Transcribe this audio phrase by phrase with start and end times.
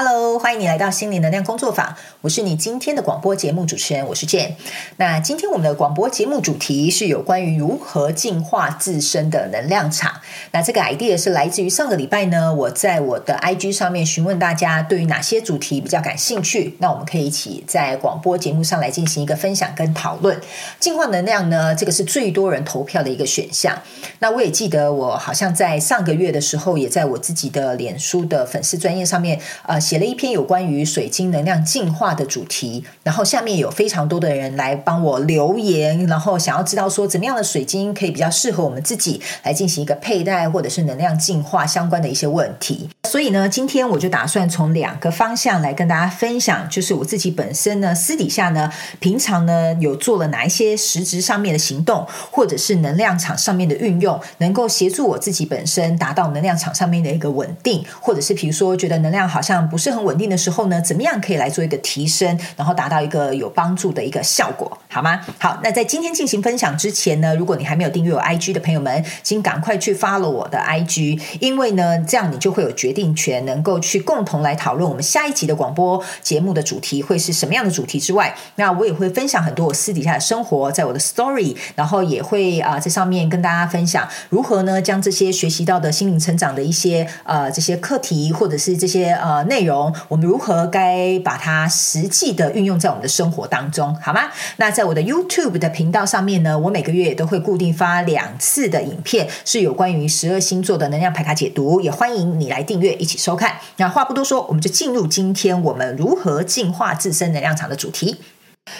[0.00, 1.96] Hello，欢迎你来到心灵能量工作坊。
[2.20, 4.52] 我是你今天的广播节目主持人，我是 Jane。
[4.98, 10.20] 那今天我们的广播节目主题是有关于如何净化自身的能量场。
[10.52, 16.76] 那这个 idea 是来自于上个礼拜呢，我在我的 IG 上面询问大家对于哪些主题比较感兴趣。
[16.78, 20.40] 那我们可以一起在广播节目上来进行一个分享跟讨论。
[20.78, 23.76] 净化能量呢，这个是最多人投票的一个选项。
[24.20, 29.87] 那我也记得我好像在上个月的时候，也在我自己的脸书的粉丝专业上面，呃。
[29.88, 42.90] 写了一篇有关于水晶能量净化的主题，然后下面有非常多的人来帮我留言，然后想要知道说怎么样的水晶可以比较适合我们自己来进行一个佩戴或者是能量净化相关的一些问题。
[43.08, 65.18] 所以呢，今天我就打算从两个方向来跟大家分享，就是我自己本身呢，私底下呢，平常呢有做了哪一些实质上面的行动，或者是能量场上面的运用，能够协助我自己本身达到能量场上面的一个稳定，或者是比如说觉得能量好像不是很稳定的时候呢，怎么样可以来做一个提升，然后达到一个有帮助的一个效果，好吗？
[65.38, 89.94] 好，那在今天进行分享之前呢，如果你还没有订阅我 IG 的朋友们，请赶快去 follow 我的 IG，因为呢，这样你就会有决定权，能够去共同来讨论我们下一集的广播节目的主题会是什么样的主题之外，那我也会分享很多我私底下的生活，在我的 story，然后也会啊、在上面跟大家分享如何呢将这些学习到的心灵成长的一些呃这些课题或者是这些呃内容。
[90.08, 94.22] 我们如何该把它实际的运用在我们的生活当中，好吗？
[94.56, 103.58] 那在我的 YouTube 的频道上面呢，我每个月也都会固定发两次的影片，是有关于十二星座的能量牌卡解读，也欢迎你来订阅一起收看。
[103.76, 108.16] 那话不多说，我们就进入今天我们如何净化自身能量场的主题。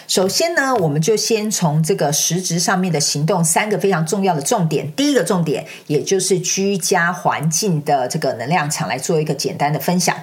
[0.06, 4.90] 首先呢，我们就先从这个实质上面的行动三个非常重要的重点。
[4.92, 10.14] 第一个重点，也就是居家环境的这个能量场来做一个简单的分享。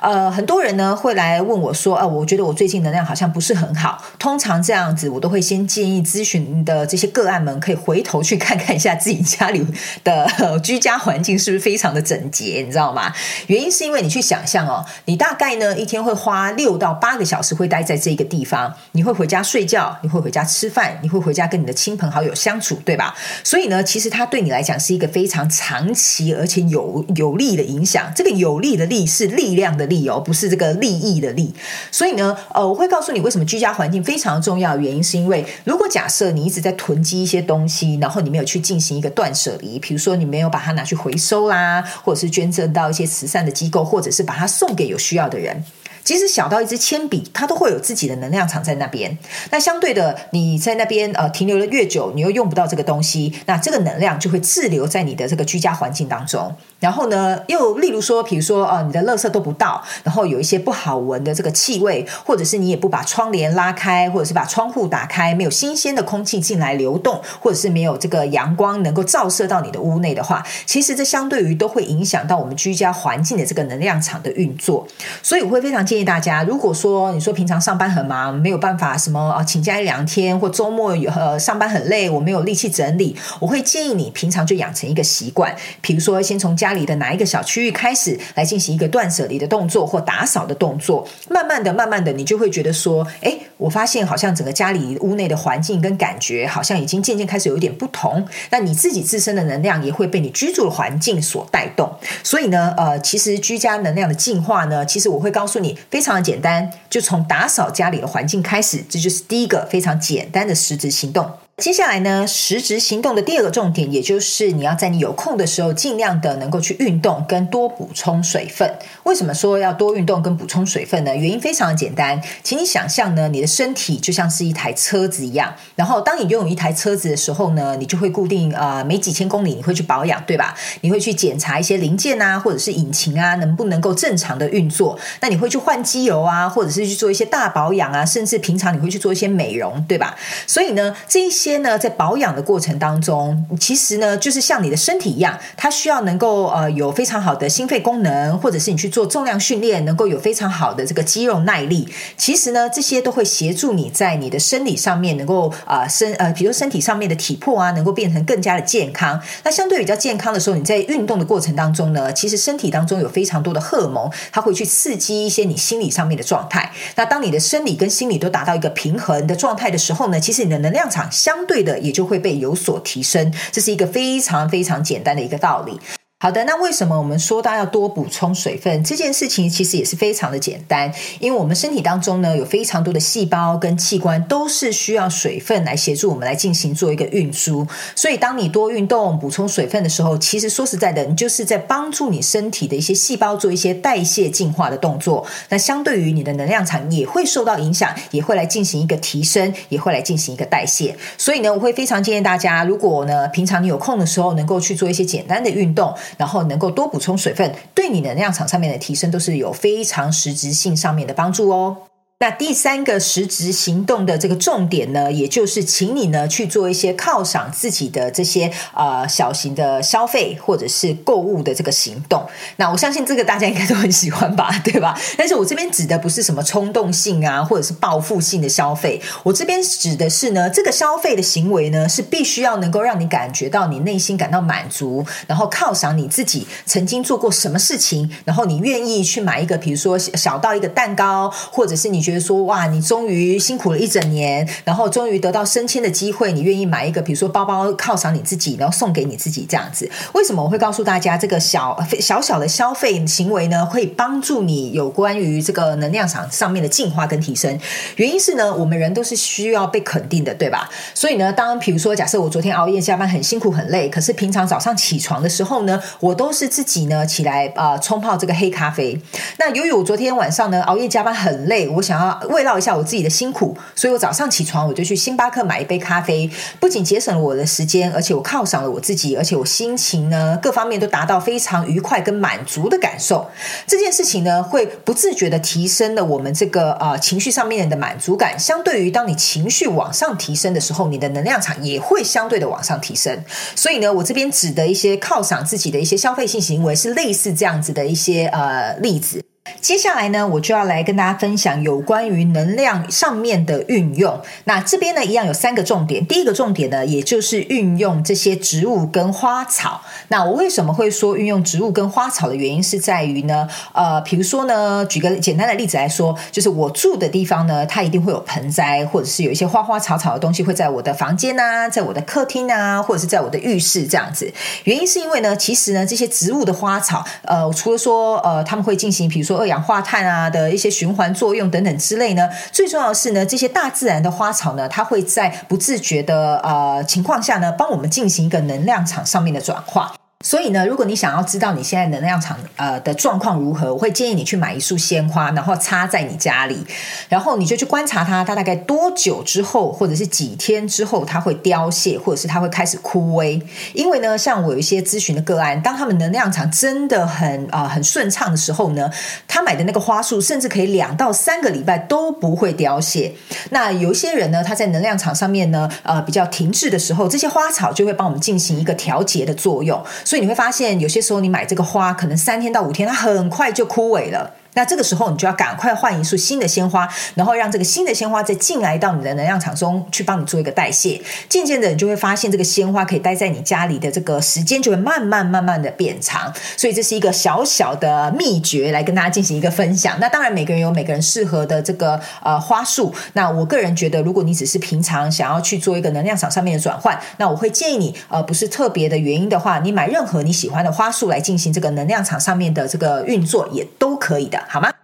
[0.00, 4.02] 呃，很多人呢会来问我说，呃，我觉得我最近能量好像不是很好。
[4.18, 9.64] 通常这样子，我都会先建议咨询的这些个案们可以回头去看看一下自己家里
[10.02, 13.12] 的居家环境是不是非常的整洁，你知道吗？
[13.46, 19.11] 原因是因为你去想象哦，你大概呢一天会花六到八个小时会待在这个地方，你会。
[19.12, 23.14] 会回家睡觉，你会回家吃饭，你会回家跟你的亲朋好友相处，对吧？
[23.44, 28.10] 所以呢，其实它对你来讲是一个非常长期而且有有利的影响。
[28.16, 31.54] 这个有利的利是力量的利哦，不是这个利益的利。
[31.90, 45.62] 所以呢，呃，我会告诉你为什么居家环境非常重要的原因，是因为如果假设你一直在囤积一些东西，然后你没有去进行一个断舍离，比如说你没有把它拿去回收啦，或者是捐赠到一些慈善的机构，或者是把它送给有需要的人。
[46.04, 49.16] 即使小到一支铅笔，它都会有自己的能量场在那边。
[49.50, 56.52] 那相对的，你在那边呃停留的越久，你又用不到这个东西，那这个能量就会滞留在你的这个居家环境当中。
[56.80, 74.88] 然后呢，又例如说，比如说呃，你的垃圾都不倒，然后有一些不好闻的这个气味，或者是你也不把窗帘拉开，或者是把窗户打开，没有新鲜的空气进来流动，或者是没有这个阳光能够照射到你的屋内的话，其实这相对于都会影响到我们居家环境的这个能量场的运作。
[75.22, 75.86] 所以我会非常。
[75.92, 101.92] 建议大家，如果说你说平常上班很忙，没有办法什么啊，请假一两天，或周末有呃上班很累，我没有力气整理，我会建议你平常就养成一个习惯，比如说先从家里的哪一个小区域开始来进行一个断舍离的动作或打扫的动作，慢慢的、慢慢的，你就会觉得说，哎，我发现好像整个家里屋内的环境跟感觉好像已经渐渐开始有一点不同，那你自己自身的能量也会被你居住的环境所带动，
[102.24, 105.76] 所以呢，呃，其实居家能量的净化呢，其实我会告诉你。
[105.90, 111.30] 非常的简单，就从打扫家里的环境开始，这就是第一个非常简单的实质行动。
[111.62, 118.68] 接下来呢，实质行动的第二个重点，也就是你要在你有空的时候，尽量的能够去运动跟多补充水分。
[119.04, 121.14] 为什么说要多运动跟补充水分呢？
[121.14, 125.54] 原因非常的简单，请你想象呢，你的身体就像是一台车子一样。
[125.76, 130.56] 然后，当你拥有一台车子的时候呢，你就会固定呃每几千公里你会去保养，对吧？
[130.80, 134.98] 你会去检查一些零件啊，或者是引擎啊，能不能够正常的运作？
[135.20, 140.16] 那你会去换机油啊，或者是去做一些大保养啊，甚至平常你会去做一些美容，对吧？
[140.48, 141.51] 所以呢，这一些。
[141.58, 151.88] 呢，在保养的过程当中，其实呢，就是像你的身体一样，它需要能够呃有非常好的心肺功能，或者是你去做重量训练，能够有非常好的这个肌肉耐力。
[152.16, 159.20] 其实呢，这些都会协助你在你的生理上面能够啊身呃，比如身体上面的体魄啊，能够变成更加的健康。
[159.44, 166.72] 那相对比较健康的时候，你在运动的过程当中呢，其实身体当中有非常多的荷尔蒙，它会去刺激一些你心理上面的状态。
[166.96, 175.76] 那当你的生理跟心理都达到一个平衡的状态的时候呢，其实你的能量场相相对的也就会被有所提升，这是一个非常非常简单的一个道理。
[176.22, 187.66] 好的，那为什么我们说到要多补充水分这件事情，其实也是非常的简单，因为我们身体当中呢有非常多的细胞跟器官都是需要水分来协助我们来进行做一个运输，
[187.96, 200.96] 所以当你多运动补充水分的时候，其实说实在的，你就是在帮助你身体的一些细胞做一些代谢进化的动作，那相对于你的能量场也会受到影响，也会来进行一个提升，也会来进行一个代谢。
[201.18, 205.92] 所以呢，我会非常建议大家，如果呢平常你有空的时候，能够去做一些简单的运动。
[206.16, 211.76] 然后能够多补充水分，对你能量场上面的提升都是有非常实质性上面的帮助哦。
[212.22, 222.24] 那第三个实质行动的这个重点呢，也就是请你呢去做一些犒赏自己的这些呃小型的消费或者是购物的这个行动。
[222.58, 224.96] 那我相信这个大家应该都很喜欢吧，对吧？
[225.18, 229.02] 但是我这边指的不是什么冲动性啊，或者是报复性的消费。
[229.24, 242.11] 我这边指的是呢，这个消费的行为呢，是必须要能够让你感觉到你内心感到满足，然后犒赏你自己曾经做过什么事情，然后你愿意去买一个，比如说小到一个蛋糕，或者是你觉。
[242.12, 249.90] 觉得说哇，你终于辛苦了一整年，然后终于得到升迁的机会，你愿意买一个，比如说包包犒赏你自己，然后送给你自己这样子。
[250.12, 253.64] 为什么我会告诉大家这个小小小的消费行为呢？
[253.64, 257.58] 会帮助你有关于这个能量场上面的进化跟提升。
[257.96, 260.68] 原因是呢，我们人都是需要被肯定的，对吧？
[260.92, 269.00] 所以呢，当比如说假设我昨天熬夜加班很辛苦很累，可是平常早上起床的时候呢，我都是自己呢起来啊、冲泡这个黑咖啡。
[269.38, 272.01] 那由于我昨天晚上呢熬夜加班很累，我想要。
[272.28, 283.28] 慰劳一下我自己的辛苦，所以我早上起床我就去星巴克买一杯咖啡，不仅节省了我的时间，而且我犒赏了我自己，而且我心情呢各方面都达到非常愉快跟满足的感受。
[283.66, 288.38] 这件事情呢会不自觉地提升了我们这个呃情绪上面的满足感。
[288.38, 293.24] 相对于当你情绪往上提升的时候，你的能量场也会相对的往上提升。
[293.54, 299.22] 所以呢，我这边指的一些犒赏自己的一些消费性行为，是类似这样子的一些呃例子。
[299.62, 304.20] 接下来呢，我就要来跟大家分享有关于能量上面的运用。
[304.42, 306.04] 那这边呢，一样有三个重点。
[306.04, 309.80] 第一个重点呢，也就是运用这些植物跟花草。
[310.08, 324.28] 那我为什么会说运用植物跟花草的原因，是在于呢，呃，比如说呢，举个简单的例子来说，就是我住的地方呢，它一定会有盆栽，或者是有一些花花草草的东西会在我的房间啊，在我的客厅啊，或者是在我的浴室这样子。
[324.64, 329.38] 原因是因为呢，其实呢，这些植物的花草，呃，除了说呃，他们会进行，比如说。
[329.38, 339.92] 二氧化碳啊的一些循环作用等等之类呢，最重要的是呢，这些大自然的花草呢，它会在不自觉的呃情况下呢，帮我们进行一个能量场上面的转化。
[340.22, 346.64] 所以呢，如果你想要知道你现在能量场呃的状况如何，我会建议你去买一束鲜花，然后插在你家里，
[347.08, 353.42] 然后你就去观察它，它大概多久之后，或者是几天之后，它会凋谢，或者是它会开始枯萎。
[353.74, 358.88] 因为呢，像我有一些咨询的个案，当他们能量场真的很啊、呃、很顺畅的时候呢，
[359.26, 363.12] 他买的那个花束甚至可以两到三个礼拜都不会凋谢。
[363.50, 369.82] 那有一些人呢，他在能量场上面呢，呃比较停滞的时候，这些花草就会帮我们进行一个调节的作用。
[370.12, 374.34] 所以你会发现，有些时候你买这个花，可能三天到五天，它很快就枯萎了。
[374.54, 381.00] 那这个时候，你就要赶快换一束新的鲜花，然后让这个新的鲜花再进来到你的能量场中去帮你做一个代谢。
[381.28, 386.32] 渐渐的，你就会发现这个鲜花可以待在你家里的这个时间就会慢慢慢慢的变长。
[386.56, 389.98] 所以这是一个小小的秘诀，来跟大家进行一个分享。
[389.98, 392.94] 那当然，每个人有每个人适合的这个呃花束。
[393.14, 404.41] 那我个人觉得，如果你只是平常想要去做一个能量场上面的转换，那我会建议你呃不是特别的原因的话，你买任何你喜欢的花束来进行这个能量场上面的这个运作也都可以的。
[404.48, 404.81] 好吗？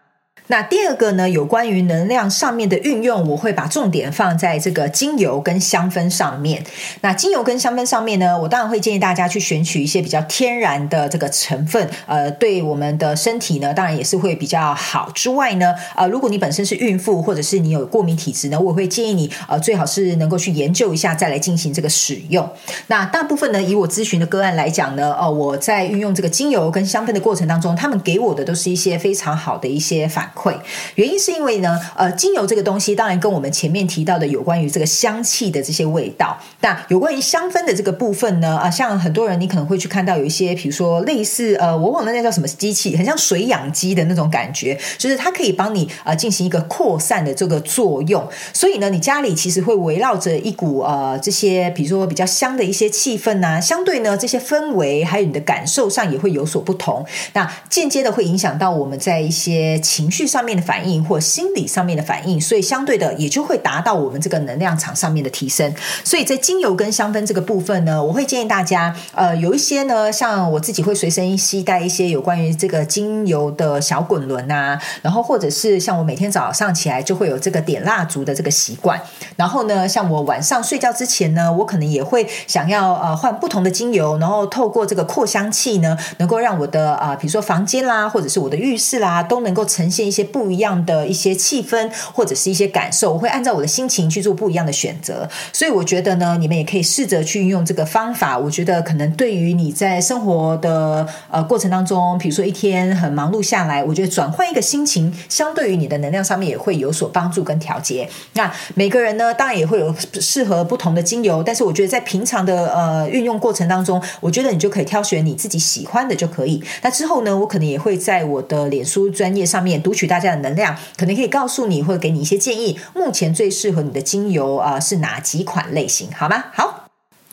[0.49, 6.65] 那第二个呢，有关于能量上面的运用，我会把重点放在这个精油跟香氛上面。
[7.03, 15.11] 那精油跟香氛上面呢，我当然会建议大家去选取一些比较天然的这个成分，呃，对我们的身体呢，当然也是会比较好。
[15.15, 22.49] 之外呢，呃，如果你本身是孕妇或者是你有过敏体质呢，我会建议你，呃，最好是能够去研究一下再来进行这个使用。
[22.87, 30.31] 那大部分呢，以我咨询的个案来讲呢，呃，我在运用这个精油跟香氛的过程当中，他们给我的都是一些非常好的一些反。
[30.39, 30.57] 会，
[30.95, 60.28] 原因是因为呢，呃，精油这个东西当然跟我们前面提到的有关于这个香气的这些味道，那有关于香氛的这个部分呢，啊、像很多人你可能会去看到有一些，比如说类似呃，我忘了那叫什么机器，很像水养机的那种感觉，就是它可以帮你呃进行一个扩散的这个作用，所以呢，你家里其实会围绕着一股呃这些，比如说比较香的一些气氛啊，相对呢这些氛围还有你的感受上也会有所不同，那间接的会影响到我们在一些情绪。
[60.29, 65.75] 上面的反应或心理上面的反应，所以相对的也就会达到我们这个能量场上面的提升。
[66.05, 79.01] 所以在精油跟香氛这个部分呢，我会建议大家，呃，有一些呢，像我自己会随身携带一些有关于这个精油的小滚轮啊，然后或者是像我每天早上起来就会有这个点蜡烛的这个习惯，
[79.37, 93.13] 然后呢，像我晚上睡觉之前呢，我可能也会想要呃换不同的精油，然后透过这个扩香器呢，能够让我的啊、呃，比如说房间啦，或者是我的浴室啦，都能够呈现一些些不一样的一些气氛，或者是一些感受。
[93.13, 98.39] 我会按照我的心情去做不一样的选择，所以我觉得呢，你们也可以试着去运用这个方法。
[98.39, 108.09] 我觉得可能对于你在生活的呃过程当中，比如说一天很忙碌下来，我觉得转换一个心情，相对于你的能量上面也会有所帮助跟调节。
[108.35, 116.63] 那每个人呢，当然也会有适合不同的精油，但是我觉得在平常的呃运用过程当中，我觉得你就可以挑选你自己喜欢的就可以。
[116.83, 126.47] 那之后呢，我可能也会在我的脸书专业上面读取大家的能量，可能可以告诉你或者给你一些建议，目前最适合你的精油啊、是哪几款类型，好吗？
[126.53, 126.78] 好。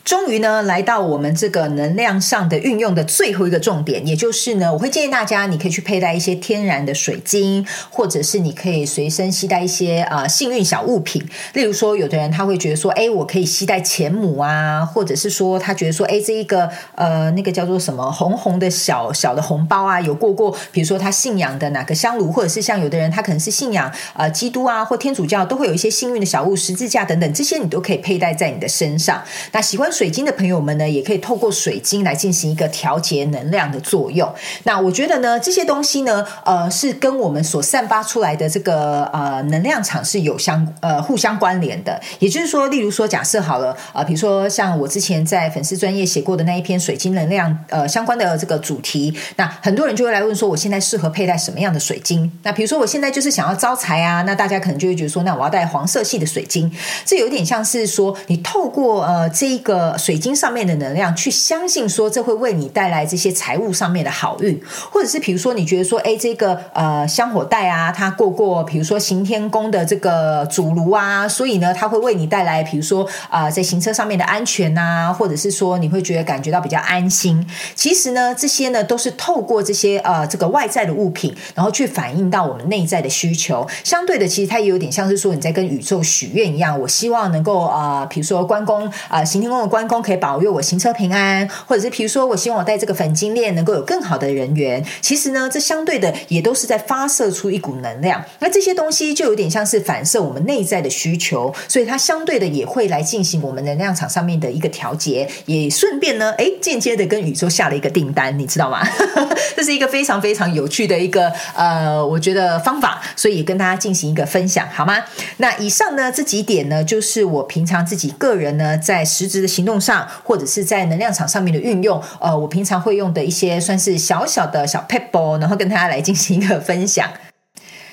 [0.06, 11.26] 终于呢，来到我们这个能量上的运用的最后一个重点，也就是呢，我会建议大家，你可以去佩戴一些天然的水晶，或者是你可以随身携带一些啊、呃、幸运小物品。
[11.54, 29.24] 例如说，有的人他会觉得说，哎，我可以携带钱母啊，或者是说他觉得说，哎，这一个呃那个叫做什么红红的小小的红包啊，有过过，比如说他信仰的哪个香炉，或者是像有的人他可能是信仰呃基督啊或天主教，都会有一些幸运的小物，十字架等等，这些你都可以佩戴在你的身上。
[29.50, 29.90] 那喜欢。
[29.96, 34.30] 水晶的朋友们呢，也可以透过水晶来进行一个调节能量的作用。
[34.64, 41.98] 那我觉得呢，这些东西呢，呃，是跟我们所散发出来的这个呃能量场是有相呃互相关联的。
[42.18, 52.30] 也就是说，例如说，假设好了啊，呃，比如说像我之前在粉丝专业写过的那一篇水晶能量呃相关的这个主题，那很多人就会来问说，我现在适合佩戴什么样的水晶？
[52.42, 56.70] 那比如说我现在就是想要招财啊，那大家可能就会觉得说，那我要戴黄色系的水晶。
[57.06, 59.85] 这有点像是说，你透过呃这一个。
[59.98, 64.58] 水晶上面的能量，去相信说这会为你带来这些财务上面的好运，
[64.90, 77.46] 或者是比如说你觉得说，哎，这个呃香火袋啊，它过过，比如说行天宫的这个主炉啊，所以呢，它会为你带来，比如说啊、在行车上面的安全呐、啊，或者是说你会觉得感觉到比较安心。
[77.74, 83.66] 其实呢，这些呢都是透过这些呃这个外在的物品，然后去反映到我们内在的需求。
[83.84, 89.66] 相对的，其实它也有点像是说你在跟宇宙许愿一样，我希望能够啊、比如说关公啊、呃，行天宫的。
[89.66, 94.82] 关关公可以保佑我行车平安，或者是比如说，我希望我带这个粉晶链能够有更好的人缘。
[95.02, 98.24] 其实呢，这相对的也都是在发射出一股能量。
[98.38, 108.80] 那这些东西就有点像是反射我们内在的需求，所以它相对的也会来进行我们能量场上面的一个调节，也顺便呢，诶，间接的跟宇宙下了一个订单，你知道吗？
[109.54, 115.04] 这是一个非常非常有趣的一个呃，我觉得方法，所以跟大家进行一个分享，好吗？
[115.36, 127.10] 那以上呢这几点呢，就是我平常自己个人呢在实质的行动上，或者是在能量场上面的运用，呃，我平常会用的一些算是小小的小 pebble，，然后跟大家来进行一个分享。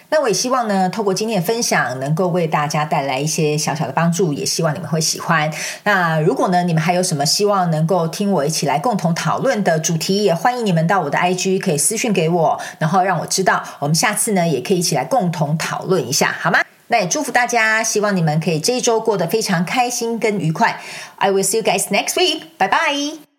[0.10, 5.52] 那我也希望呢，透过今天的分享，能够为大家带来一些小小的帮助，也希望你们会喜欢。
[5.86, 16.60] 那如果呢，你们还有什么希望能够听我一起来共同讨论的主题，也欢迎你们到我的 IG 可以私讯给我，然后让我知道，我们下次呢也可以一起来共同讨论一下，好吗？
[16.88, 20.82] 那也祝福大家，希望你们可以这一周过得非常开心跟愉快。
[21.18, 22.44] I will see you guys next week.
[22.58, 23.33] Bye bye.